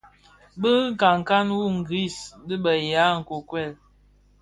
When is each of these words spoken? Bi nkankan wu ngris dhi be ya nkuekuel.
Bi 0.61 0.71
nkankan 0.89 1.47
wu 1.57 1.65
ngris 1.77 2.17
dhi 2.47 2.55
be 2.63 2.71
ya 2.93 3.05
nkuekuel. 3.19 3.73